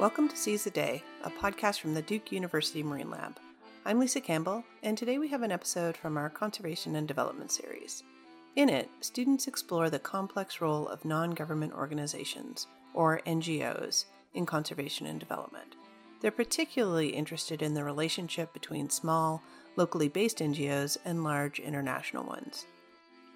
[0.00, 3.38] Welcome to Seas the Day, a podcast from the Duke University Marine Lab.
[3.84, 8.02] I'm Lisa Campbell, and today we have an episode from our Conservation and Development series.
[8.56, 15.06] In it, students explore the complex role of non government organizations, or NGOs, in conservation
[15.06, 15.74] and development.
[16.22, 19.42] They're particularly interested in the relationship between small,
[19.76, 22.64] locally based NGOs and large international ones.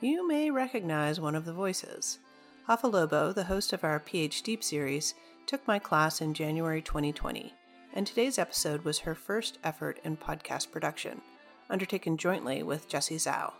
[0.01, 2.20] You may recognize one of the voices.
[2.67, 5.12] Hafa Lobo, the host of our PhD series,
[5.47, 7.53] took my class in January 2020,
[7.93, 11.20] and today's episode was her first effort in podcast production,
[11.69, 13.53] undertaken jointly with Jessie Zhao.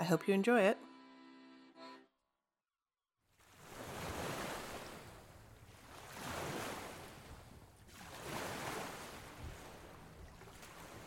[0.00, 0.78] I hope you enjoy it.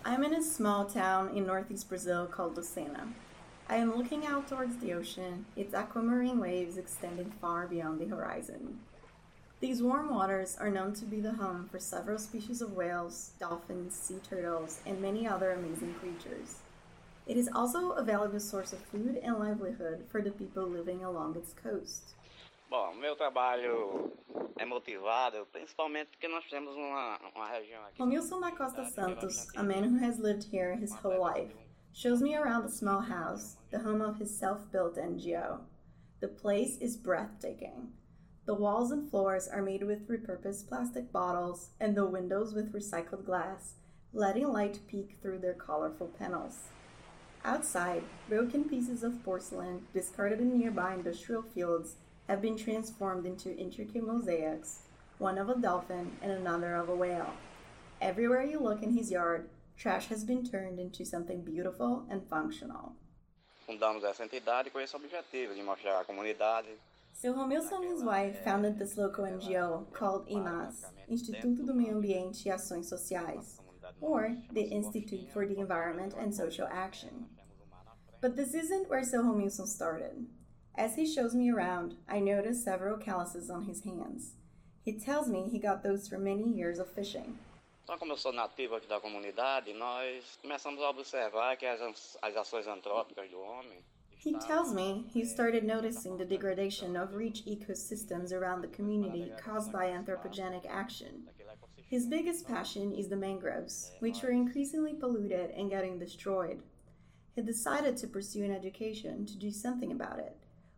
[0.06, 3.08] I'm in a small town in northeast Brazil called Lucena.
[3.68, 8.80] I am looking out towards the ocean, its aquamarine waves extending far beyond the horizon.
[9.62, 13.94] These warm waters are known to be the home for several species of whales, dolphins,
[13.94, 16.60] sea turtles, and many other amazing creatures.
[17.28, 21.36] It is also a valuable source of food and livelihood for the people living along
[21.36, 22.16] its coast.
[22.70, 24.14] Bom, meu trabalho
[24.58, 28.02] é motivado principalmente porque nós temos uma, uma região aqui.
[28.02, 31.70] Romilson da Costa ah, Santos, a man who has lived here his whole life, um
[31.92, 35.60] shows me around the small house, the home of his self built NGO.
[36.22, 37.92] The place is breathtaking.
[38.50, 43.24] The walls and floors are made with repurposed plastic bottles, and the windows with recycled
[43.24, 43.76] glass,
[44.12, 46.70] letting light peek through their colorful panels.
[47.46, 51.98] Outside, broken pieces of porcelain discarded in nearby industrial fields
[52.28, 54.80] have been transformed into intricate mosaics,
[55.20, 57.36] one of a dolphin and another of a whale.
[58.02, 59.48] Everywhere you look in his yard,
[59.78, 62.96] trash has been turned into something beautiful and functional.
[63.68, 66.70] Fundamos essa entidade com esse objetivo de mostrar à comunidade
[67.24, 72.86] And his wife founded this local NGO called IMAS, Instituto do Meio Ambiente e Ações
[72.90, 73.60] Sociais,
[74.00, 77.26] or the Institute for the Environment and Social Action.
[78.22, 80.28] But this isn't where Seu Romilson started.
[80.78, 84.36] As he shows me around, I notice several calluses on his hands.
[84.84, 87.38] He tells me he got those from many years of fishing.
[87.84, 87.98] Então,
[94.20, 99.72] He tells me he started noticing the degradation of rich ecosystems around the community caused
[99.72, 101.30] by anthropogenic action.
[101.88, 106.62] His biggest passion is the mangroves, which were increasingly polluted and getting destroyed.
[107.34, 110.36] He decided to pursue an education to do something about it,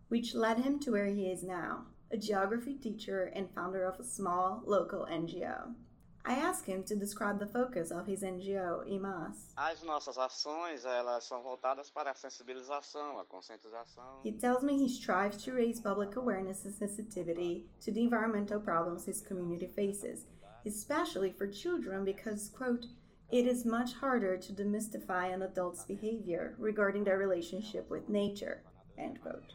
[0.09, 4.03] which led him to where he is now, a geography teacher and founder of a
[4.03, 5.73] small local NGO.
[6.23, 9.53] I asked him to describe the focus of his NGO, IMAS.
[9.57, 14.19] As nossas ações, elas são voltadas para a sensibilização, a conscientização.
[14.23, 19.05] He tells me he strives to raise public awareness and sensitivity to the environmental problems
[19.05, 20.27] his community faces,
[20.65, 22.85] especially for children because, quote,
[23.31, 28.61] it is much harder to demystify an adult's behavior regarding their relationship with nature,
[28.97, 29.53] end quote.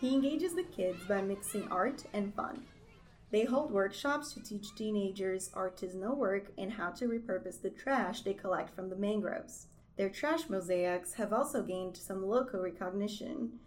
[0.00, 2.64] He engages the kids by mixing art and fun.
[3.30, 8.32] They hold workshops to teach teenagers artisanal work and how to repurpose the trash they
[8.32, 9.66] collect from the mangroves.
[9.96, 13.58] Their trash mosaics have also gained some local recognition,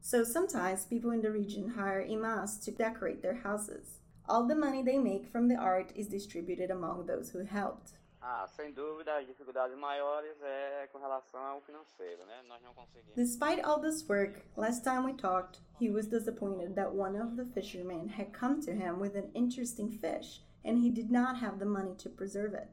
[0.00, 3.98] so sometimes people in the region hire IMAS to decorate their houses.
[4.28, 7.94] All the money they make from the art is distributed among those who helped.
[8.20, 12.42] Ah, sem dúvida, as dificuldades maiores é com relação ao financeiro, né?
[12.48, 13.14] Nós não conseguimos.
[13.14, 17.44] Despite all this work, last time we talked, he was disappointed that one of the
[17.44, 21.64] fishermen had come to him with an interesting fish, and he did not have the
[21.64, 22.68] money to preserve it.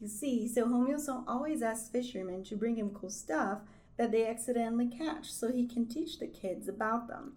[0.00, 3.62] You see, so Romilson always asks fishermen to bring him cool stuff
[3.96, 7.32] that they accidentally catch so he can teach the kids about them.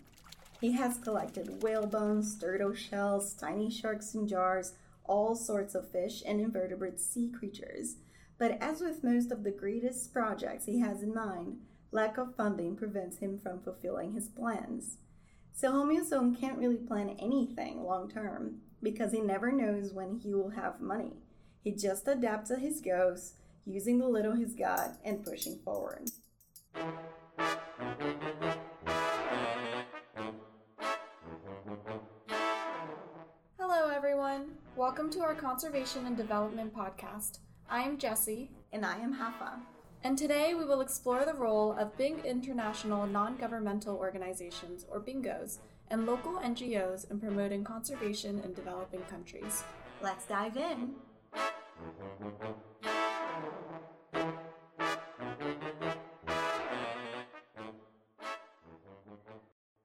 [0.59, 4.73] He has collected whale bones, turtle shells, tiny sharks in jars,
[5.09, 7.95] all sorts of fish and invertebrate sea creatures.
[8.37, 11.57] But as with most of the greatest projects he has in mind,
[11.91, 14.97] lack of funding prevents him from fulfilling his plans.
[15.51, 20.51] So Romilson can't really plan anything long term because he never knows when he will
[20.51, 21.17] have money.
[21.61, 23.33] He just adapts as he goes,
[23.65, 26.09] using the little he's got and pushing forward.
[34.79, 37.39] Welcome to our Conservation and Development podcast.
[37.69, 38.49] I am Jessie.
[38.71, 39.59] And I am Hafa.
[40.05, 45.57] And today we will explore the role of big international non governmental organizations, or BINGOs,
[45.89, 49.65] and local NGOs in promoting conservation in developing countries.
[50.01, 50.91] Let's dive in.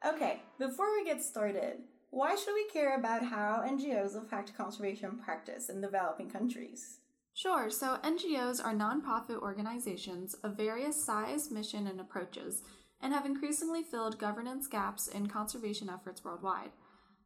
[0.06, 1.78] Okay, before we get started,
[2.14, 7.00] Why should we care about how NGOs affect conservation practice in developing countries?
[7.34, 12.62] Sure, so NGOs are nonprofit organizations of various size, mission, and approaches,
[13.00, 16.70] and have increasingly filled governance gaps in conservation efforts worldwide.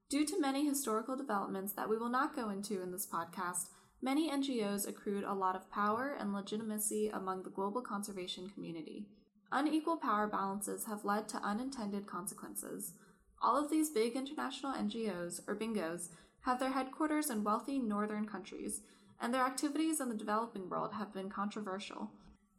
[0.08, 3.66] Due to many historical developments that we will not go into in this podcast,
[4.00, 9.04] many NGOs accrued a lot of power and legitimacy among the global conservation community.
[9.52, 12.94] Unequal power balances have led to unintended consequences.
[13.40, 16.08] All of these big international NGOs, or bingos,
[16.40, 18.80] have their headquarters in wealthy northern countries,
[19.20, 22.10] and their activities in the developing world have been controversial.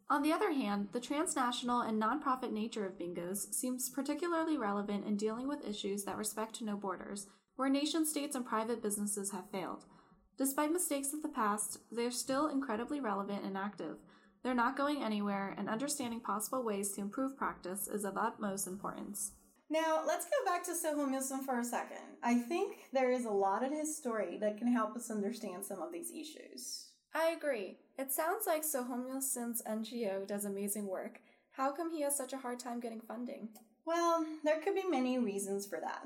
[0.10, 5.18] On the other hand, the transnational and nonprofit nature of bingos seems particularly relevant in
[5.18, 9.86] dealing with issues that respect no borders, where nation states and private businesses have failed.
[10.38, 13.98] Despite mistakes of the past, they're still incredibly relevant and active.
[14.42, 19.34] They're not going anywhere, and understanding possible ways to improve practice is of utmost importance.
[19.72, 22.18] Now, let's go back to Seu Romilson for a second.
[22.24, 25.80] I think there is a lot in his story that can help us understand some
[25.80, 26.88] of these issues.
[27.14, 27.78] I agree.
[27.98, 31.20] It sounds like Seu Romilson's NGO does amazing work.
[31.52, 33.50] How come he has such a hard time getting funding?
[33.86, 36.04] Well, there could be many reasons for that.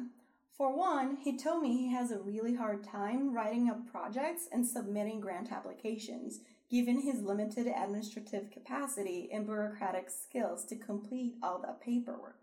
[0.58, 4.68] For one, he told me he has a really hard time writing up projects and
[4.68, 11.82] submitting grant applications, given his limited administrative capacity and bureaucratic skills to complete all that
[11.82, 12.43] paperwork.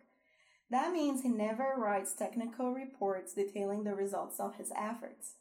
[0.70, 5.34] That means he never writes technical reports detailing the results of his efforts.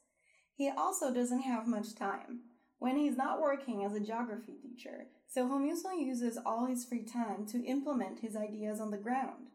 [0.55, 2.41] He also doesn't have much time.
[2.79, 7.45] When he's not working as a geography teacher, Seu Romilson uses all his free time
[7.47, 9.51] to implement his ideas on the ground.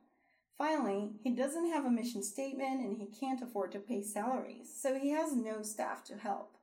[0.57, 4.97] Finally, he doesn't have a mission statement and he can't afford to pay salaries, so
[4.97, 6.57] he has no staff to help.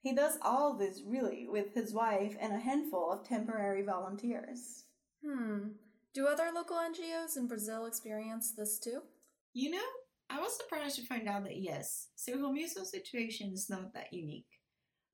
[0.00, 4.84] He does all this really with his wife and a handful of temporary volunteers.
[5.24, 5.68] Hmm.
[6.18, 9.02] Do other local NGOs in Brazil experience this too?
[9.54, 9.88] You know,
[10.28, 14.58] I was surprised to find out that yes, Seu Romilson's situation is not that unique.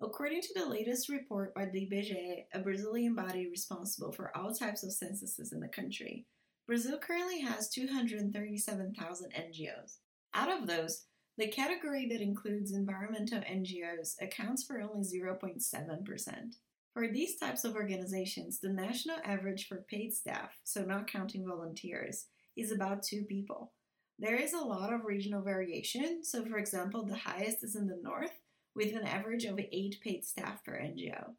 [0.01, 4.83] According to the latest report by the IBGE, a Brazilian body responsible for all types
[4.83, 6.25] of censuses in the country,
[6.67, 9.99] Brazil currently has 237,000 NGOs.
[10.33, 11.05] Out of those,
[11.37, 16.55] the category that includes environmental NGOs accounts for only 0.7%.
[16.95, 22.27] For these types of organizations, the national average for paid staff, so not counting volunteers,
[22.57, 23.73] is about two people.
[24.21, 27.99] There is a lot of regional variation, so for example, the highest is in the
[28.01, 28.39] north,
[28.77, 31.33] with an average of eight paid staff per NGO.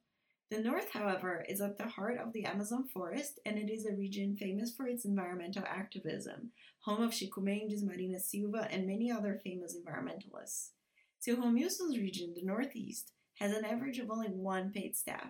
[0.51, 3.95] The north, however, is at the heart of the Amazon forest, and it is a
[3.95, 9.39] region famous for its environmental activism, home of Chico Mendes, Marina Silva, and many other
[9.41, 10.71] famous environmentalists.
[11.19, 15.29] Seu Romilson's region, the northeast, has an average of only one paid staff.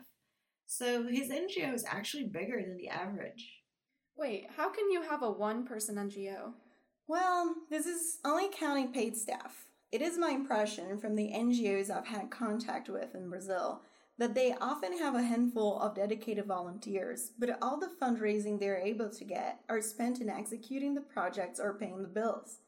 [0.66, 3.62] So his NGO is actually bigger than the average.
[4.18, 6.54] Wait, how can you have a one person NGO?
[7.08, 9.66] Well, this is only counting paid staff.
[9.92, 13.82] It is my impression from the NGOs I've had contact with in Brazil
[14.18, 19.10] that they often have a handful of dedicated volunteers, but all the fundraising they're able
[19.10, 22.60] to get are spent in executing the projects or paying the bills.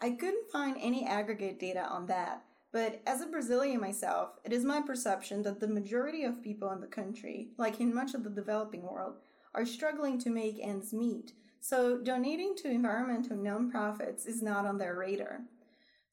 [0.00, 4.64] I couldn't find any aggregate data on that, but as a Brazilian myself, it is
[4.64, 8.30] my perception that the majority of people in the country, like in much of the
[8.30, 9.16] developing world,
[9.54, 14.96] are struggling to make ends meet, so donating to environmental nonprofits is not on their
[14.96, 15.42] radar.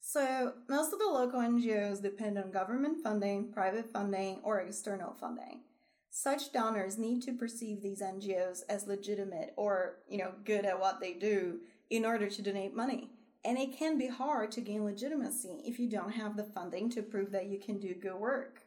[0.02, 5.60] So, most of the local NGOs depend on government funding, private funding, or external funding.
[6.10, 11.00] Such donors need to perceive these NGOs as legitimate or, you know, good at what
[11.00, 13.10] they do in order to donate money.
[13.44, 17.02] And it can be hard to gain legitimacy if you don't have the funding to
[17.02, 18.60] prove that you can do good work.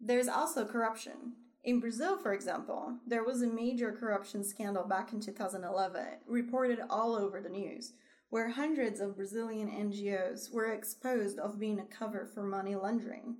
[0.00, 1.34] There's also corruption.
[1.62, 7.14] In Brazil, for example, there was a major corruption scandal back in 2011, reported all
[7.14, 7.92] over the news,
[8.30, 13.36] where hundreds of Brazilian NGOs were exposed of being a cover for money laundering.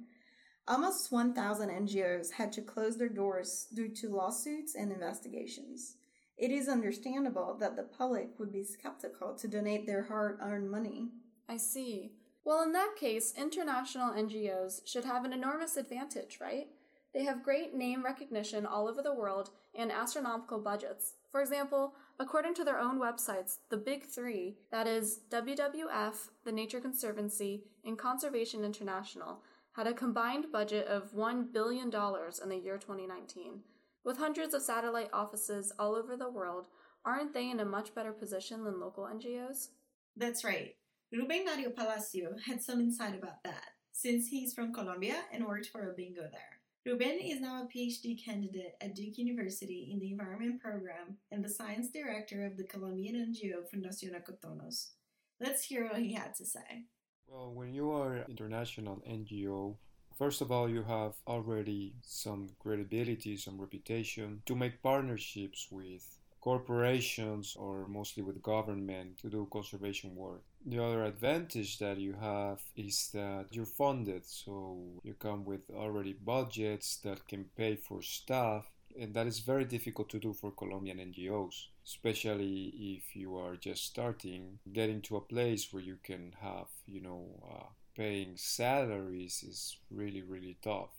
[0.66, 5.96] Almost 1,000 NGOs had to close their doors due to lawsuits and investigations
[6.38, 11.08] it is understandable that the public would be skeptical to donate their hard earned money.
[11.48, 12.12] I see.
[12.44, 16.68] Well, in that case, international NGOs should have an enormous advantage, right?
[17.12, 21.14] They have great name recognition all over the world and astronomical budgets.
[21.32, 26.80] For example, according to their own websites, the big three that is, WWF, the Nature
[26.80, 29.42] Conservancy, and Conservation International
[29.72, 33.60] had a combined budget of $1 billion in the year 2019.
[34.08, 36.68] With hundreds of satellite offices all over the world,
[37.04, 39.68] aren't they in a much better position than local NGOs?
[40.16, 40.76] That's right.
[41.12, 45.90] Ruben Dario Palacio had some insight about that, since he's from Colombia and worked for
[45.90, 46.58] a bingo there.
[46.86, 51.50] Ruben is now a PhD candidate at Duke University in the Environment Program and the
[51.50, 54.92] Science Director of the Colombian NGO Fundación Ecotonos.
[55.38, 56.86] Let's hear what he had to say.
[57.26, 59.76] Well, when you are an international NGO,
[60.18, 66.04] first of all, you have already some credibility, some reputation to make partnerships with
[66.40, 70.42] corporations or mostly with government to do conservation work.
[70.66, 76.14] The other advantage that you have is that you're funded, so you come with already
[76.14, 78.66] budgets that can pay for staff,
[78.98, 83.84] and that is very difficult to do for Colombian NGOs, especially if you are just
[83.84, 84.58] starting.
[84.72, 87.68] Getting to a place where you can have, you know, uh,
[87.98, 90.90] paying salaries is really, really tough.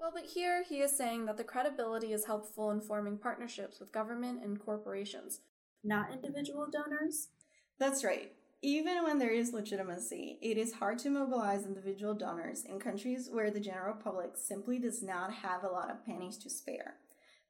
[0.00, 3.92] Well, but here he is saying that the credibility is helpful in forming partnerships with
[3.92, 5.40] government and corporations,
[5.84, 7.28] not individual donors.
[7.78, 8.32] That's right.
[8.62, 13.50] Even when there is legitimacy, it is hard to mobilize individual donors in countries where
[13.50, 16.96] the general public simply does not have a lot of pennies to spare.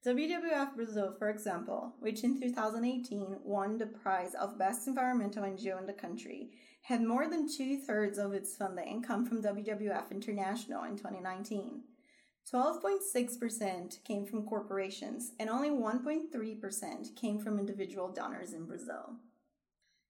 [0.06, 5.86] WWF Brazil, for example, which in 2018 won the prize of Best Environmental NGO in
[5.86, 6.50] the country,
[6.82, 11.82] had more than two thirds of its funding come from WWF International in 2019.
[12.52, 19.16] 12.6% came from corporations, and only 1.3% came from individual donors in Brazil.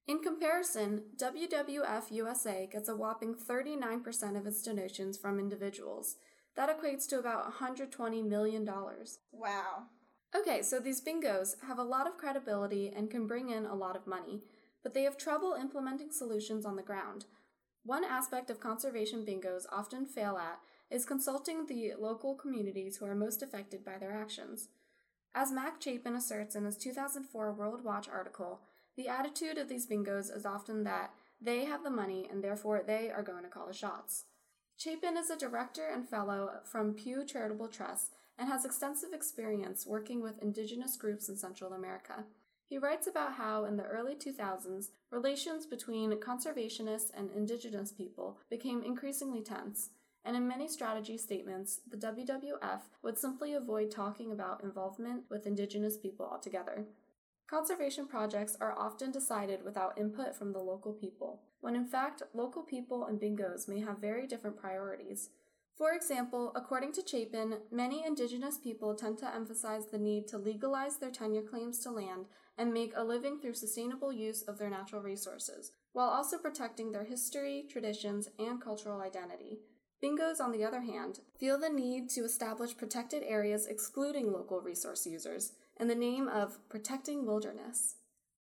[0.07, 6.17] In comparison, WWF USA gets a whopping 39% of its donations from individuals.
[6.57, 8.69] That equates to about $120 million.
[9.33, 9.85] Wow.
[10.35, 13.97] Okay, so these bingos have a lot of credibility and can bring in a lot
[13.97, 14.43] of money,
[14.83, 17.27] but they have trouble implementing solutions on the ground.
[17.85, 20.61] One aspect of conservation bingos often fail at
[20.91, 24.69] is consulting the local communities who are most affected by their actions.
[25.35, 28.61] As Mac Chapin asserts in his 2004 World Watch article,
[28.97, 33.11] the attitude of these bingos is often that they have the money and therefore they
[33.11, 34.25] are going to call the shots.
[34.77, 40.21] Chapin is a director and fellow from Pew Charitable Trust and has extensive experience working
[40.21, 42.25] with indigenous groups in Central America.
[42.71, 48.85] He writes about how, in the early 2000s, relations between conservationists and indigenous people became
[48.85, 49.91] increasingly tense,
[50.25, 55.97] and in many strategy statements, the WWF would simply avoid talking about involvement with indigenous
[55.97, 56.85] people altogether.
[57.49, 62.63] Conservation projects are often decided without input from the local people, when in fact, local
[62.63, 65.31] people and bingos may have very different priorities.
[65.77, 70.99] For example, according to Chapin, many indigenous people tend to emphasize the need to legalize
[70.99, 72.27] their tenure claims to land
[72.61, 77.05] and make a living through sustainable use of their natural resources, while also protecting their
[77.05, 79.61] history, traditions, and cultural identity.
[80.05, 85.07] Bingos, on the other hand, feel the need to establish protected areas excluding local resource
[85.07, 87.97] users in the name of protecting wilderness.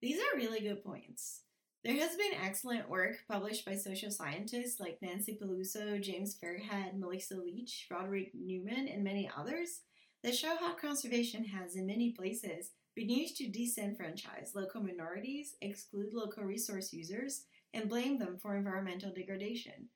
[0.01, 1.41] These are really good points.
[1.83, 7.35] There has been excellent work published by social scientists like Nancy Peluso, James Fairhead, Melissa
[7.35, 9.81] Leach, Roderick Neumann, and many others
[10.23, 16.11] that show how conservation has, in many places, been used to disenfranchise local minorities, exclude
[16.13, 19.89] local resource users, and blame them for environmental degradation.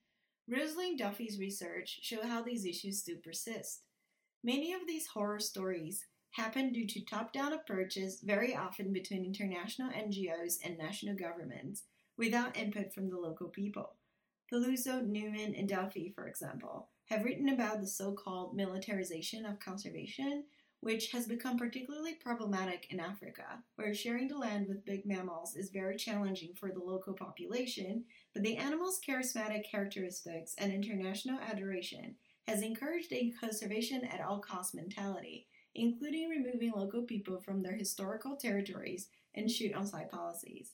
[0.47, 3.81] Rosaleen Duffy's research show how these issues still persist.
[4.43, 10.59] Many of these horror stories happen due to top-down approaches very often between international NGOs
[10.63, 11.85] and national governments
[12.17, 13.95] without input from the local people.
[14.53, 20.43] Peluso, Neumann, and Duffy, for example, have written about the so-called militarization of conservation,
[20.81, 25.69] which has become particularly problematic in Africa, where sharing the land with big mammals is
[25.69, 32.15] very challenging for the local population, but the animals' charismatic characteristics and international adoration
[32.47, 38.35] has encouraged a conservation at all cost mentality, including removing local people from their historical
[38.35, 40.71] territories and shoot on sight policies.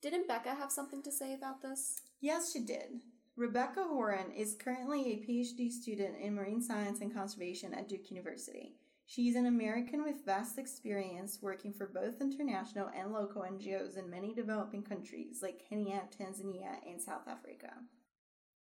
[0.00, 2.00] Didn't Becca have something to say about this?
[2.20, 3.02] Yes, she did.
[3.36, 8.74] Rebecca Horan is currently a PhD student in marine science and conservation at Duke University.
[9.14, 14.32] She's an American with vast experience working for both international and local NGOs in many
[14.32, 17.74] developing countries like Kenya, Tanzania, and South Africa.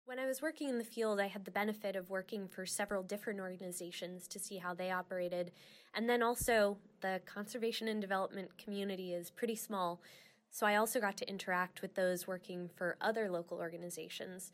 [0.03, 3.01] When I was working in the field, I had the benefit of working for several
[3.01, 5.53] different organizations to see how they operated.
[5.93, 10.01] And then also, the conservation and development community is pretty small,
[10.49, 14.51] so I also got to interact with those working for other local organizations.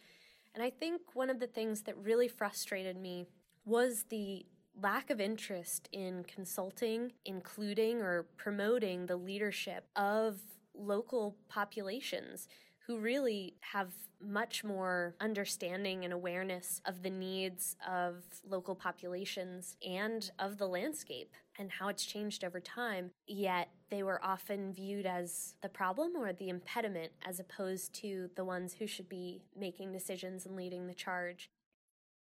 [0.53, 3.25] And I think one of the things that really frustrated me
[3.65, 4.45] was the
[4.81, 10.39] lack of interest in consulting, including, or promoting the leadership of
[10.73, 12.47] local populations
[12.85, 13.91] who really have
[14.21, 21.33] much more understanding and awareness of the needs of local populations and of the landscape
[21.59, 23.11] and how it's changed over time.
[23.27, 28.45] Yet they were often viewed as the problem or the impediment as opposed to the
[28.45, 31.49] ones who should be making decisions and leading the charge.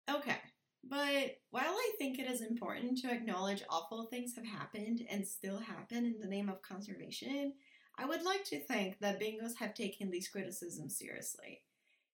[0.09, 0.37] Okay,
[0.85, 5.59] but while I think it is important to acknowledge awful things have happened and still
[5.59, 7.53] happen in the name of conservation,
[7.99, 11.63] I would like to think that bingos have taken these criticisms seriously.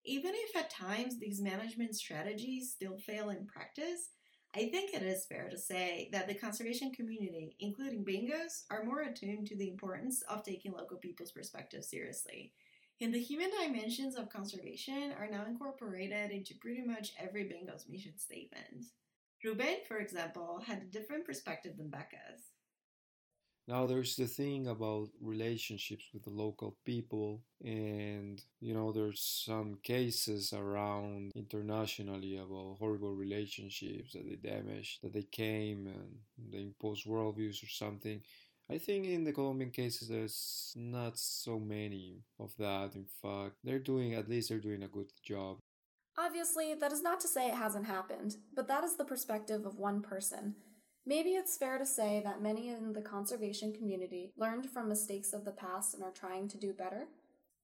[0.05, 4.11] Even if at times these management strategies still fail in practice,
[4.55, 9.03] I think it is fair to say that the conservation community, including bingos, are more
[9.03, 12.53] attuned to the importance of taking local people's perspectives seriously.
[13.00, 18.19] And the human dimensions of conservation are now incorporated into pretty much every bingo's mission
[18.19, 18.87] statement.
[19.45, 22.52] Ruben, for example, had a different perspective than Becca's.
[23.69, 29.76] Now there's the thing about relationships with the local people and you know there's some
[29.83, 36.17] cases around internationally about horrible relationships that they damaged that they came and
[36.50, 38.23] they imposed worldviews or something.
[38.71, 42.95] I think in the Colombian cases there's not so many of that.
[42.95, 45.59] In fact, they're doing at least they're doing a good job.
[46.19, 49.79] Obviously, that is not to say it hasn't happened, but that is the perspective of
[49.79, 50.57] one person.
[51.07, 55.47] Maybe it's fair to say that many in the conservation community learned from mistakes of
[55.47, 57.07] the past and are trying to do better.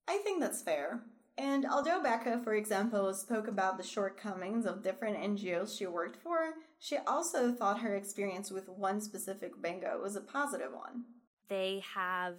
[0.08, 1.00] I think that's fair.
[1.36, 6.54] And although Becca, for example, spoke about the shortcomings of different NGOs she worked for,
[6.78, 11.04] she also thought her experience with one specific bingo was a positive one.
[11.48, 12.36] They have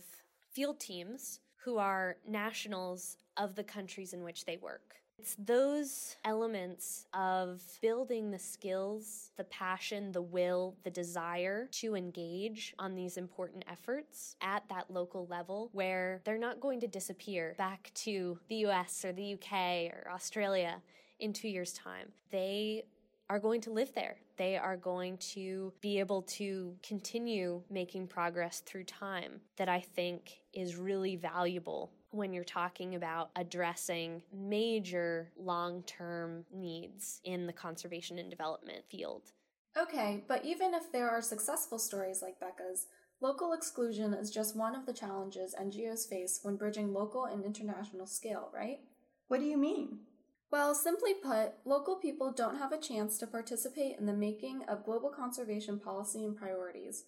[0.52, 4.96] field teams who are nationals of the countries in which they work.
[5.18, 12.74] It's those elements of building the skills, the passion, the will, the desire to engage
[12.78, 17.92] on these important efforts at that local level where they're not going to disappear back
[17.96, 20.82] to the US or the UK or Australia
[21.20, 22.12] in two years' time.
[22.30, 22.84] They
[23.30, 24.18] are going to live there.
[24.38, 30.42] They are going to be able to continue making progress through time that I think
[30.54, 38.18] is really valuable when you're talking about addressing major long term needs in the conservation
[38.20, 39.32] and development field.
[39.78, 42.88] Okay, but even if there are successful stories like Becca's,
[43.20, 48.08] local exclusion is just one of the challenges NGOs face when bridging local and international
[48.08, 48.80] scale, right?
[49.28, 50.00] What do you mean?
[50.52, 54.86] Well, simply put, local people don't have a chance to participate in the making of
[54.86, 57.04] global conservation policy and priorities.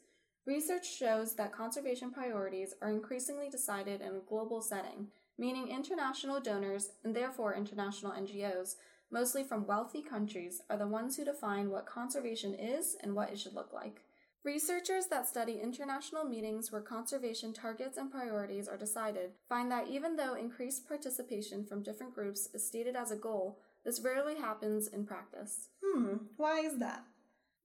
[0.48, 5.08] Research shows that conservation priorities are increasingly decided in a global setting,
[5.38, 8.76] meaning international donors, and therefore international NGOs,
[9.12, 13.38] mostly from wealthy countries, are the ones who define what conservation is and what it
[13.38, 14.04] should look like.
[14.46, 20.16] Researchers that study international meetings where conservation targets and priorities are decided find that even
[20.16, 25.06] though increased participation from different groups is stated as a goal, this rarely happens in
[25.06, 25.68] practice.
[25.84, 27.04] Hmm, why is that?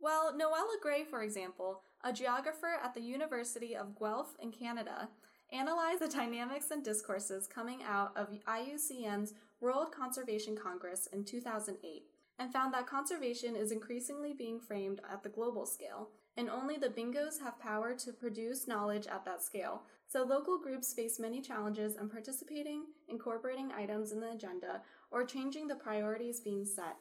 [0.02, 5.08] Well, Noella Gray, for example, a geographer at the University of Guelph in Canada,
[5.52, 12.02] analyzed the dynamics and discourses coming out of IUCN's World Conservation Congress in 2008
[12.40, 16.88] and found that conservation is increasingly being framed at the global scale, and only the
[16.88, 19.82] bingos have power to produce knowledge at that scale.
[20.08, 25.68] So local groups face many challenges in participating, incorporating items in the agenda, or changing
[25.68, 26.96] the priorities being set.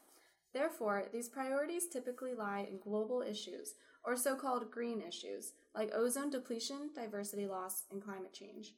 [0.54, 6.30] Therefore, these priorities typically lie in global issues, or so called green issues, like ozone
[6.30, 8.74] depletion, diversity loss, and climate change.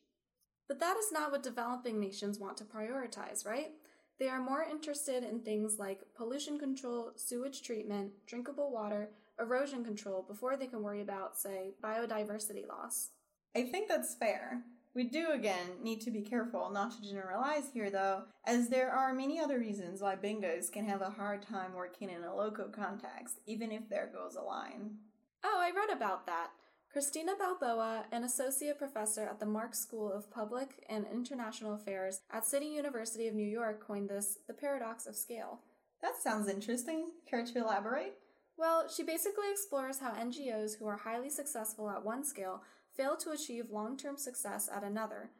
[0.68, 3.72] But that is not what developing nations want to prioritize, right?
[4.20, 9.10] They are more interested in things like pollution control, sewage treatment, drinkable water,
[9.40, 13.10] erosion control before they can worry about, say, biodiversity loss.
[13.56, 14.64] I think that's fair.
[14.96, 19.14] We do again need to be careful not to generalize here though, as there are
[19.14, 23.40] many other reasons why bingos can have a hard time working in a local context,
[23.48, 24.98] even if their goals align.
[25.44, 26.52] Oh, I read about that.
[26.92, 32.46] Christina Balboa, an associate professor at the Marxe School of Public and International Affairs at
[32.46, 35.62] City University of New York, coined this the paradox of scale.
[36.04, 37.08] That sounds interesting.
[37.28, 38.14] Care to elaborate?
[38.58, 42.62] Well, she basically explores how NGOs who are highly successful at one scale
[42.96, 45.32] fail to achieve long term success at another.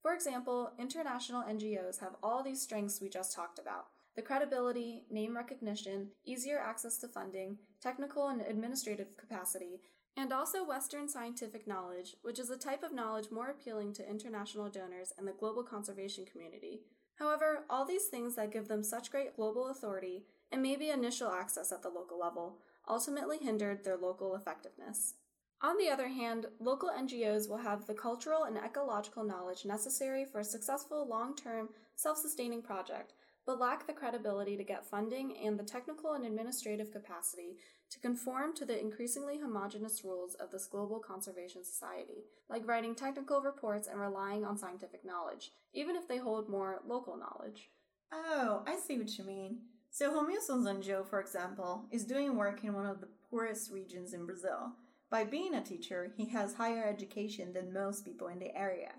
[0.00, 5.34] For example, international NGOs have all these strengths we just talked about the credibility, name
[5.34, 9.80] recognition, easier access to funding, technical and administrative capacity,
[10.16, 14.68] and also Western scientific knowledge, which is a type of knowledge more appealing to international
[14.68, 16.82] donors and the global conservation community.
[17.14, 21.72] However, all these things that give them such great global authority and maybe initial access
[21.72, 25.14] at the local level ultimately hindered their local effectiveness.
[25.62, 30.40] On the other hand, local NGOs will have the cultural and ecological knowledge necessary for
[30.40, 33.12] a successful long term, self sustaining project
[33.46, 37.56] but lack the credibility to get funding and the technical and administrative capacity
[37.90, 43.42] to conform to the increasingly homogenous rules of this global conservation society, like writing technical
[43.42, 47.70] reports and relying on scientific knowledge, even if they hold more local knowledge.
[48.12, 49.58] Oh, I see what you mean.
[49.90, 54.24] Seu Romilson Zanjo, for example, is doing work in one of the poorest regions in
[54.24, 54.72] Brazil.
[55.12, 58.92] By being a teacher, he has higher education than most people in the area.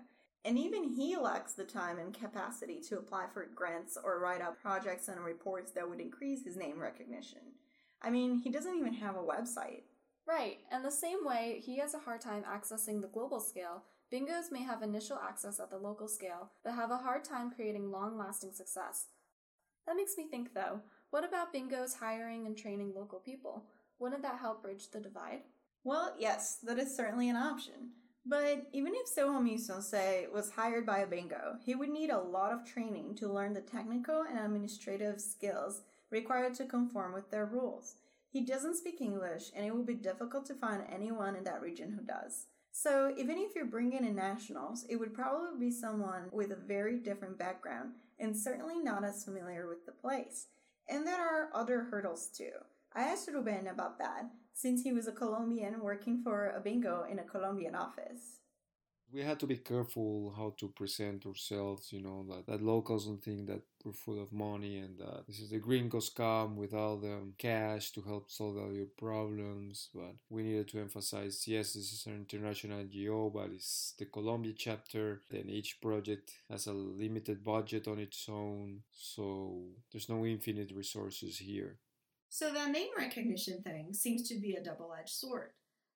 [0.44, 4.62] And even he lacks the time and capacity to apply for grants or write up
[4.62, 7.40] projects and reports that would increase his name recognition.
[8.00, 9.82] I mean, he doesn't even have a website.
[10.24, 14.52] Right, and the same way he has a hard time accessing the global scale, bingos
[14.52, 18.16] may have initial access at the local scale, but have a hard time creating long
[18.16, 19.06] lasting success.
[19.84, 23.64] That makes me think though, what about bingos hiring and training local people?
[23.98, 25.40] Wouldn't that help bridge the divide?
[25.84, 27.90] Well, yes, that is certainly an option.
[28.26, 32.18] But even if Seu Romilson, say, was hired by a bingo, he would need a
[32.18, 37.44] lot of training to learn the technical and administrative skills required to conform with their
[37.44, 37.96] rules.
[38.30, 41.92] He doesn't speak English, and it will be difficult to find anyone in that region
[41.92, 42.46] who does.
[42.72, 46.98] So, even if you're bringing in nationals, it would probably be someone with a very
[46.98, 50.46] different background and certainly not as familiar with the place.
[50.88, 52.50] And there are other hurdles too.
[52.92, 57.18] I asked Ruben about that, since he was a Colombian working for a bingo in
[57.18, 58.38] a Colombian office.
[59.12, 63.22] We had to be careful how to present ourselves, you know, that, that locals don't
[63.22, 66.96] think that we're full of money and that this is the gringos come with all
[66.96, 69.90] the cash to help solve all your problems.
[69.94, 74.54] But we needed to emphasize yes, this is an international NGO, but it's the Colombia
[74.56, 75.20] chapter.
[75.30, 81.38] Then each project has a limited budget on its own, so there's no infinite resources
[81.38, 81.78] here.
[82.34, 85.50] So that name recognition thing seems to be a double edged sword.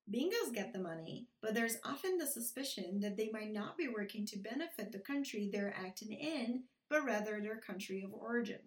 [0.08, 4.24] Bingos get the money, but there's often the suspicion that they might not be working
[4.26, 8.60] to benefit the country they're acting in, but rather their country of origin.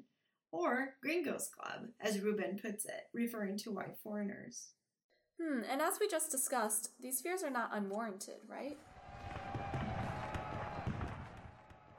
[0.52, 4.72] Or Gringos Club, as Ruben puts it, referring to white foreigners.
[5.42, 8.78] Hmm, and as we just discussed, these fears are not unwarranted, right?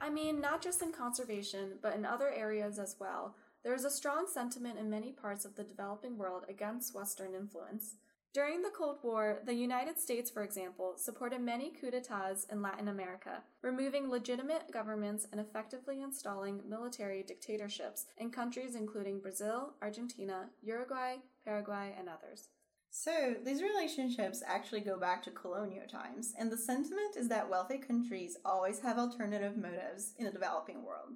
[0.02, 3.90] I mean, not just in conservation, but in other areas as well, there is a
[3.90, 7.96] strong sentiment in many parts of the developing world against Western influence.
[8.34, 12.88] During the Cold War, the United States, for example, supported many coups d'etats in Latin
[12.88, 21.16] America, removing legitimate governments and effectively installing military dictatorships in countries including Brazil, Argentina, Uruguay,
[21.44, 22.48] Paraguay, and others.
[22.94, 27.78] So, these relationships actually go back to colonial times, and the sentiment is that wealthy
[27.78, 31.12] countries always have alternative motives in the developing world.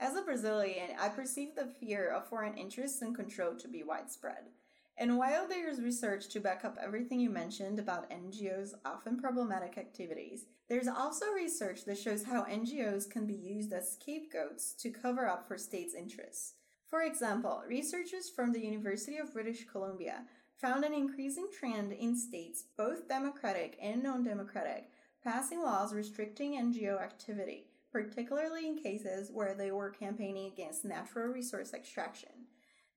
[0.00, 4.48] As a Brazilian, I perceive the fear of foreign interests and control to be widespread.
[4.96, 9.76] And while there is research to back up everything you mentioned about NGOs' often problematic
[9.76, 15.28] activities, there's also research that shows how NGOs can be used as scapegoats to cover
[15.28, 16.54] up for states' interests.
[16.86, 20.24] For example, researchers from the University of British Columbia
[20.56, 24.88] found an increasing trend in states, both democratic and non democratic,
[25.22, 31.72] passing laws restricting NGO activity particularly in cases where they were campaigning against natural resource
[31.74, 32.30] extraction.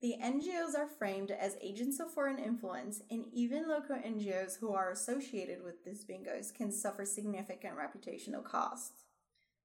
[0.02, 4.92] The NGOs are framed as agents of foreign influence, and even local NGOs who are
[4.92, 9.06] associated with these bingos can suffer significant reputational costs.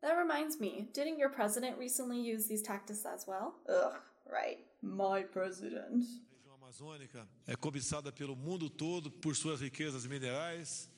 [0.00, 3.56] That reminds me, didn't your president recently use these tactics as well?
[3.68, 3.96] Ugh,
[4.30, 4.58] right.
[4.80, 6.04] My president.
[6.30, 10.97] A região amazônica é cobiçada pelo mundo todo por suas riquezas minerais, suas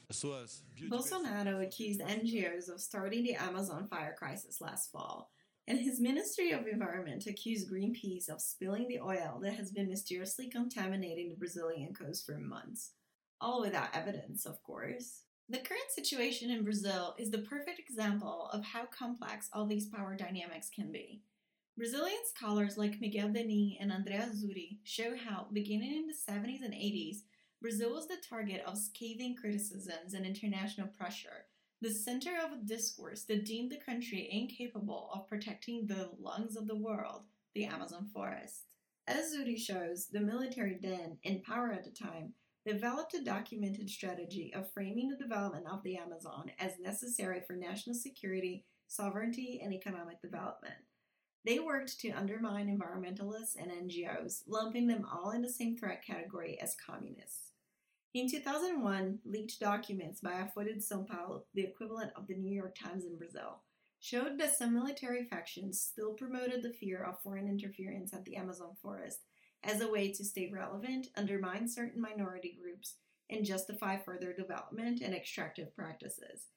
[0.88, 5.30] Bolsonaro accused NGOs of starting the Amazon fire crisis last fall,
[5.68, 10.48] and his Ministry of Environment accused Greenpeace of spilling the oil that has been mysteriously
[10.48, 12.92] contaminating the Brazilian coast for months.
[13.40, 15.22] All without evidence, of course.
[15.48, 20.16] The current situation in Brazil is the perfect example of how complex all these power
[20.16, 21.22] dynamics can be.
[21.76, 26.74] Brazilian scholars like Miguel Denim and Andréa Zhouri show how, beginning in the 70s and
[26.74, 27.22] 80s,
[27.60, 31.44] Brazil was the target of scathing criticisms and international pressure,
[31.82, 36.66] the center of a discourse that deemed the country incapable of protecting the lungs of
[36.66, 38.72] the world, the Amazon forest.
[39.06, 42.32] As Azzurri shows, the military then, in power at the time,
[42.66, 47.94] developed a documented strategy of framing the development of the Amazon as necessary for national
[47.94, 50.76] security, sovereignty, and economic development.
[51.44, 56.58] They worked to undermine environmentalists and NGOs, lumping them all in the same threat category
[56.60, 57.49] as communists.
[58.12, 62.74] In 2001, leaked documents by a Folha São Paulo, the equivalent of the New York
[62.76, 63.62] Times in Brazil,
[64.00, 68.74] showed that some military factions still promoted the fear of foreign interference at the Amazon
[68.82, 69.20] forest
[69.62, 72.96] as a way to stay relevant, undermine certain minority groups,
[73.28, 76.48] and justify further development and extractive practices.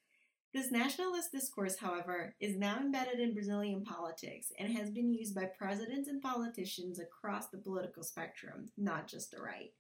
[0.55, 5.45] This nationalist discourse, however, is now embedded in Brazilian politics and has been used by
[5.45, 9.71] presidents and politicians across the political spectrum, not just the right.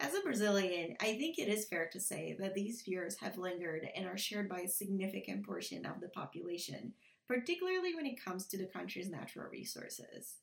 [0.00, 3.86] As a Brazilian, I think it is fair to say that these fears have lingered
[3.94, 6.94] and are shared by a significant portion of the population,
[7.28, 10.36] particularly when it comes to the country's natural resources.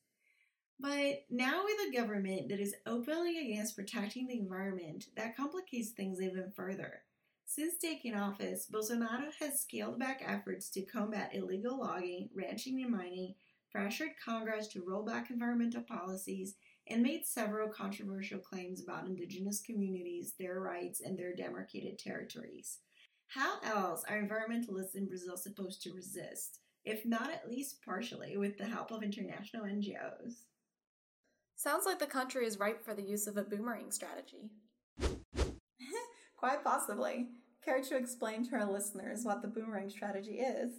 [0.80, 6.22] But now, with a government that is openly against protecting the environment, that complicates things
[6.22, 7.02] even further.
[7.48, 13.34] Since taking office, Bolsonaro has scaled back efforts to combat illegal logging, ranching, and mining,
[13.72, 16.54] pressured Congress to roll back environmental policies,
[16.90, 22.80] and made several controversial claims about indigenous communities, their rights, and their demarcated territories.
[23.28, 28.58] How else are environmentalists in Brazil supposed to resist, if not at least partially with
[28.58, 30.44] the help of international NGOs?
[31.56, 34.52] Sounds like the country is ripe for the use of a boomerang strategy.
[36.38, 37.30] Quite possibly.
[37.66, 40.72] Care to explain to our listeners what the boomerang strategy is?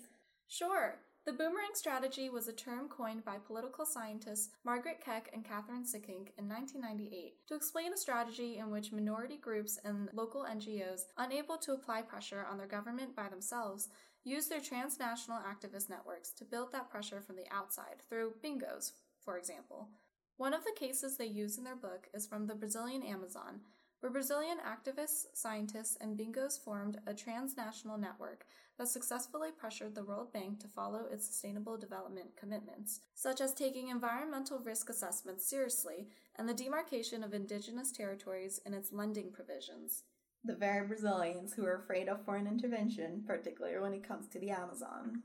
[0.46, 1.00] Sure.
[1.28, 6.32] The boomerang strategy was a term coined by political scientists Margaret Keck and Kathryn Sikkink
[6.38, 11.74] in 1998 to explain a strategy in which minority groups and local NGOs, unable to
[11.74, 13.90] apply pressure on their government by themselves,
[14.24, 19.36] use their transnational activist networks to build that pressure from the outside through bingos, for
[19.36, 19.90] example.
[20.38, 23.60] One of the cases they use in their book is from the Brazilian Amazon,
[24.00, 28.46] where Brazilian activists, scientists, and bingos formed a transnational network
[28.78, 33.88] that successfully pressured the World Bank to follow its sustainable development commitments, such as taking
[33.88, 36.06] environmental risk assessments seriously
[36.36, 40.04] and the demarcation of indigenous territories in its lending provisions.
[40.44, 44.50] The very Brazilians who are afraid of foreign intervention, particularly when it comes to the
[44.50, 45.22] Amazon.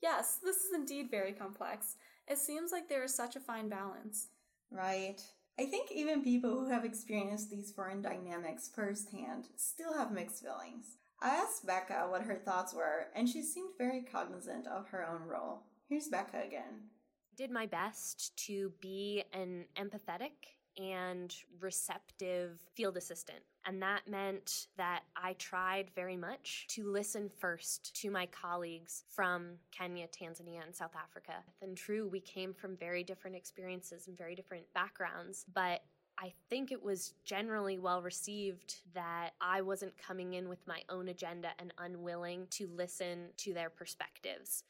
[0.00, 1.96] Yes, this is indeed very complex.
[2.28, 4.28] It seems like there is such a fine balance.
[4.70, 5.20] Right.
[5.58, 10.96] I think even people who have experienced these foreign dynamics firsthand still have mixed feelings.
[11.20, 15.22] I asked Becca what her thoughts were, and she seemed very cognizant of her own
[15.22, 15.62] role.
[15.88, 16.88] Here's Becca again.
[17.36, 20.32] Did my best to be an empathetic
[20.76, 23.40] and receptive field assistant.
[23.64, 29.52] And that meant that I tried very much to listen first to my colleagues from
[29.70, 31.34] Kenya, Tanzania, and South Africa.
[31.60, 35.82] And true, we came from very different experiences and very different backgrounds, but
[36.18, 41.08] I think it was generally well received that I wasn't coming in with my own
[41.08, 44.64] agenda and unwilling to listen to their perspectives.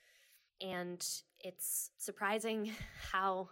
[0.61, 1.05] And
[1.41, 2.73] it's surprising
[3.13, 3.49] how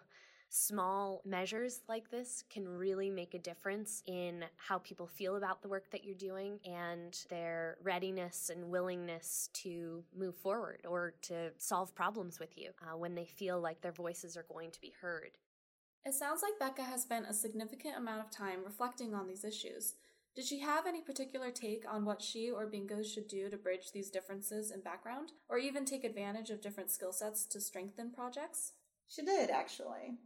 [0.50, 5.68] small measures like this can really make a difference in how people feel about the
[5.68, 11.94] work that you're doing and their readiness and willingness to move forward or to solve
[11.94, 15.30] problems with you uh, when they feel like their voices are going to be heard.
[16.04, 19.94] It sounds like Becca has spent a significant amount of time reflecting on these issues.
[20.34, 23.92] Did she have any particular take on what she or Bingo should do to bridge
[23.92, 28.72] these differences in background, or even take advantage of different skill sets to strengthen projects?
[29.08, 30.18] She did, actually.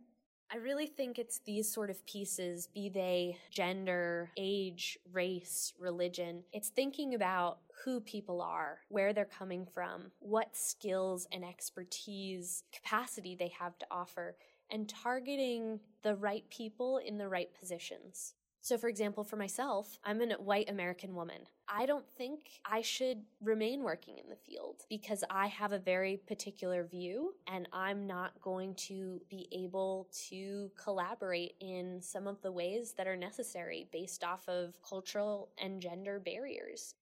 [0.54, 6.44] I really think it's these sort of pieces, be they gender, age, race, religion.
[6.52, 13.34] It's thinking about who people are, where they're coming from, what skills and expertise, capacity
[13.34, 14.36] they have to offer,
[14.70, 18.34] and targeting the right people in the right positions.
[18.64, 21.42] So, for example, for myself, I'm a white American woman.
[21.68, 26.16] I don't think I should remain working in the field because I have a very
[26.26, 32.52] particular view and I'm not going to be able to collaborate in some of the
[32.52, 36.94] ways that are necessary based off of cultural and gender barriers.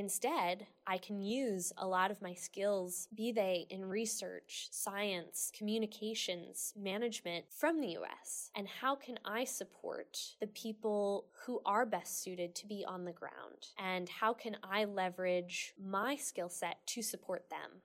[0.00, 6.72] Instead, I can use a lot of my skills, be they in research, science, communications,
[6.74, 8.50] management from the US.
[8.56, 13.12] And how can I support the people who are best suited to be on the
[13.12, 13.68] ground?
[13.78, 17.82] And how can I leverage my skill set to support them?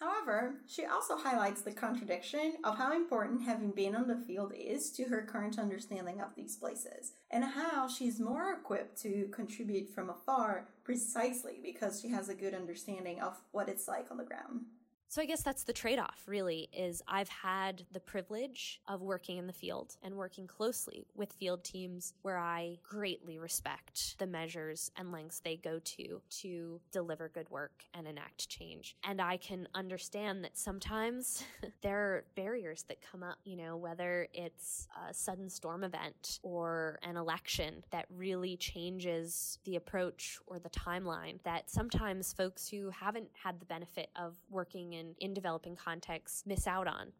[0.00, 4.90] However, she also highlights the contradiction of how important having been on the field is
[4.92, 10.10] to her current understanding of these places, and how she's more equipped to contribute from
[10.10, 14.62] afar precisely because she has a good understanding of what it's like on the ground.
[15.08, 19.46] So I guess that's the trade-off really is I've had the privilege of working in
[19.46, 25.12] the field and working closely with field teams where I greatly respect the measures and
[25.12, 28.96] lengths they go to to deliver good work and enact change.
[29.04, 31.44] And I can understand that sometimes
[31.82, 36.98] there are barriers that come up, you know, whether it's a sudden storm event or
[37.02, 43.28] an election that really changes the approach or the timeline that sometimes folks who haven't
[43.32, 47.12] had the benefit of working in in, in developing contexts miss out on.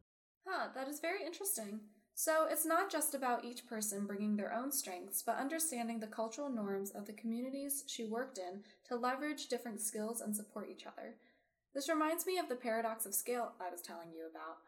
[0.46, 1.80] Huh, that is very interesting.
[2.14, 6.48] So it's not just about each person bringing their own strengths, but understanding the cultural
[6.48, 11.16] norms of the communities she worked in to leverage different skills and support each other.
[11.74, 14.58] This reminds me of the paradox of scale I was telling you about.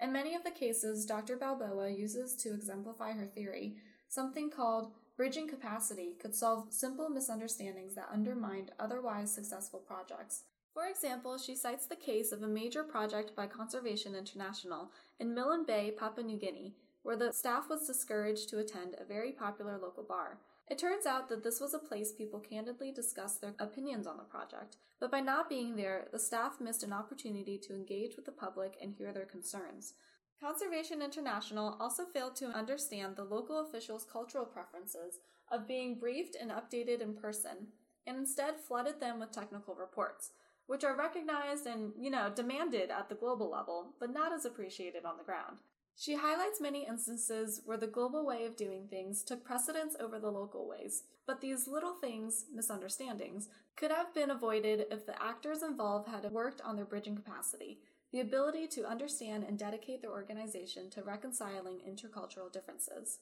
[0.00, 1.36] In many of the cases Dr.
[1.36, 3.76] Balboa uses to exemplify her theory,
[4.08, 10.44] something called bridging capacity could solve simple misunderstandings that undermined otherwise successful projects.
[10.74, 15.64] For example, she cites the case of a major project by Conservation International in Milne
[15.64, 20.02] Bay, Papua New Guinea, where the staff was discouraged to attend a very popular local
[20.02, 20.40] bar.
[20.68, 24.24] It turns out that this was a place people candidly discussed their opinions on the
[24.24, 28.32] project, but by not being there, the staff missed an opportunity to engage with the
[28.32, 29.94] public and hear their concerns.
[30.40, 35.20] Conservation International also failed to understand the local officials' cultural preferences
[35.52, 37.68] of being briefed and updated in person,
[38.06, 40.32] and instead flooded them with technical reports,
[40.66, 45.04] which are recognized and, you know, demanded at the global level, but not as appreciated
[45.04, 45.58] on the ground.
[45.96, 50.30] She highlights many instances where the global way of doing things took precedence over the
[50.30, 56.08] local ways, but these little things, misunderstandings, could have been avoided if the actors involved
[56.08, 57.78] had worked on their bridging capacity,
[58.12, 63.18] the ability to understand and dedicate their organization to reconciling intercultural differences.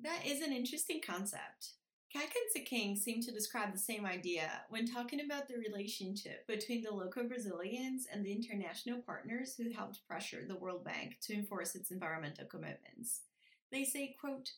[0.00, 1.74] That is an interesting concept.
[2.12, 6.82] Keck and Sikkink seemed to describe the same idea when talking about the relationship between
[6.82, 11.74] the local Brazilians and the international partners who helped pressure the World Bank to enforce
[11.74, 13.22] its environmental commitments.
[13.70, 14.50] They say, quote,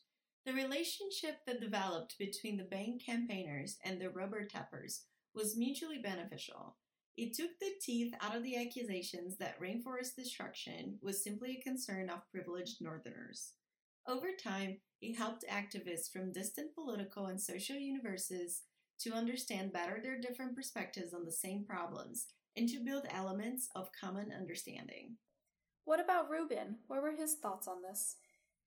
[0.45, 6.75] the relationship that developed between the bank campaigners and the rubber tappers was mutually beneficial.
[7.17, 12.11] It took the teeth out of the accusations that rainforest destruction was simply a concern
[12.11, 13.53] of privileged northerners.
[14.07, 18.63] Over time, it helped activists from distant political and social universes
[19.01, 23.91] to understand better their different perspectives on the same problems and to build elements of
[23.99, 25.17] common understanding.
[25.85, 26.79] What about Ruben?
[26.87, 28.17] What were his thoughts on this?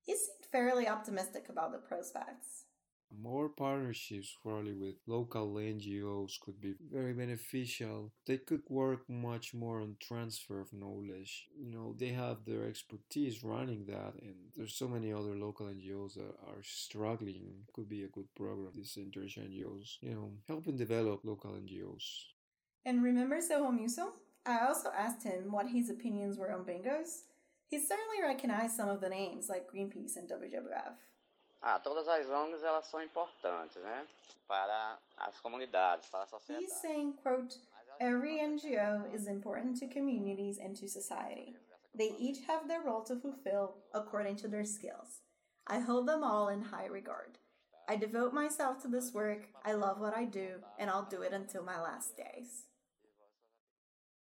[0.02, 2.67] He seemed fairly optimistic about the prospects.
[3.16, 8.12] More partnerships probably with local NGOs could be very beneficial.
[8.26, 11.48] They could work much more on transfer of knowledge.
[11.58, 16.16] You know, they have their expertise running that, and there's so many other local NGOs
[16.16, 17.66] that are struggling.
[17.74, 18.72] Could be a good program.
[18.76, 22.04] These international NGOs, you know, helping develop local NGOs.
[22.86, 24.12] And remember Seu Romilson?
[24.46, 27.24] I also asked him what his opinions were on bingos.
[27.70, 30.96] He certainly recognized some of the names like Greenpeace and WWF.
[31.62, 34.08] Ah, todas as ONGs elas são importantes, né?
[34.48, 36.66] Para as comunidades, para a sociedade.
[36.66, 37.58] He's saying, quote,
[38.00, 41.56] every NGO is important to communities and to society.
[41.96, 45.22] They each have their role to fulfill according to their skills.
[45.66, 47.40] I hold them all in high regard.
[47.90, 51.34] I devote myself to this work, I love what I do, and I'll do it
[51.34, 52.66] until my last days.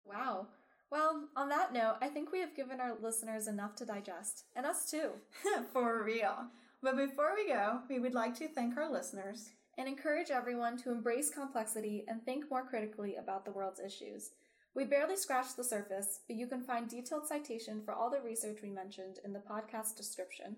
[0.05, 0.47] Wow.
[0.91, 4.65] Well, on that note, I think we have given our listeners enough to digest, and
[4.65, 5.11] us too.
[5.73, 6.47] For real.
[6.83, 10.91] But before we go, we would like to thank our listeners and encourage everyone to
[10.91, 14.31] embrace complexity and think more critically about the world's issues.
[14.75, 18.59] We barely scratched the surface, but you can find detailed citation for all the research
[18.63, 20.57] we mentioned in the podcast description.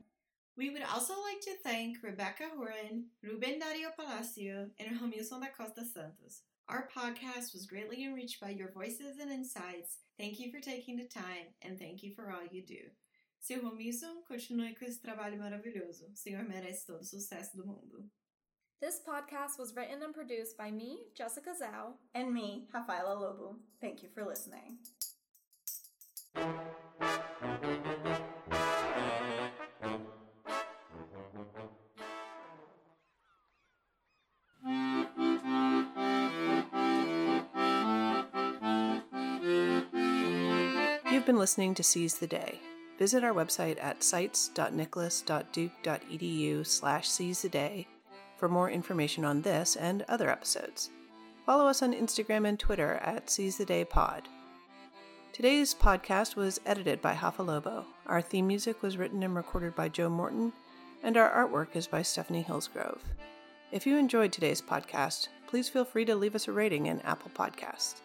[0.56, 5.84] We would also like to thank Rebecca Horan, Ruben Dario Palacio, and Romilson da Costa
[5.84, 6.42] Santos.
[6.68, 9.98] Our podcast was greatly enriched by your voices and insights.
[10.18, 12.80] Thank you for taking the time, and thank you for all you do.
[13.40, 16.06] Seu Romilson, continue com esse trabalho maravilhoso.
[16.12, 18.10] O senhor merece todo o sucesso do mundo.
[18.80, 23.56] This podcast was written and produced by me, Jessica Zhao, and me, Rafaela Lobo.
[23.80, 24.78] Thank you for listening.
[41.10, 42.60] You've been listening to Seas the Day.
[42.98, 47.86] Visit our website at sites.nicholas.duke.edu slash seas the day
[48.36, 50.90] for more information on this and other episodes.
[51.46, 54.28] Follow us on Instagram and Twitter at Seas the Day Pod.
[55.32, 57.86] Today's podcast was edited by Rafa Lobo.
[58.06, 60.52] Our theme music was written and recorded by Joe Morton,
[61.02, 63.00] and our artwork is by Stephanie Hillsgrove.
[63.70, 67.30] If you enjoyed today's podcast, please feel free to leave us a rating in Apple
[67.34, 68.00] Podcasts.